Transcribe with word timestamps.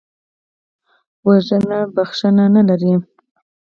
وژنه 1.27 1.79
بښنه 1.95 2.45
نه 2.55 2.61
لري 2.69 2.93